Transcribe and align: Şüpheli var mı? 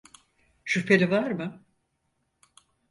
Şüpheli 0.65 1.09
var 1.11 1.31
mı? 1.31 1.65